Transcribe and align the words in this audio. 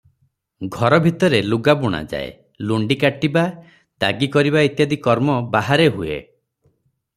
ଘର 0.75 0.97
ଭିତରେ 1.07 1.41
ଲୁଗା 1.49 1.75
ବୁଣାଯାଏ; 1.83 2.31
ଲୁଣ୍ତି 2.71 2.97
କାଟିବା, 3.05 3.45
ତାଗୀ 4.05 4.33
କରିବା 4.39 4.67
ଇତ୍ୟାଦି 4.71 5.01
କର୍ମ 5.07 5.39
ବାହାରେ 5.57 5.89
ହୁଏ। 6.01 6.19